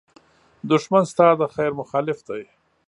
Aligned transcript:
دښمن 0.69 1.03
ستا 1.11 1.27
د 1.39 1.41
خېر 1.53 1.71
مخالف 1.81 2.19
دی 2.27 2.43